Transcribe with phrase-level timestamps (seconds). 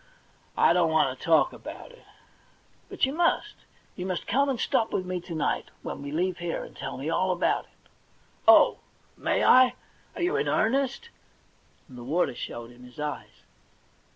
[0.57, 2.05] I don't want to talk about it.'
[2.89, 3.53] *But you must.
[3.95, 6.97] You must come and stop with me to night, when we leave here, and tell
[6.97, 7.89] me all about it.'
[8.23, 8.79] * Oh,
[9.15, 9.75] may I?
[10.15, 11.09] Are you in earnest?'
[11.87, 13.43] and the water showed in his eyes.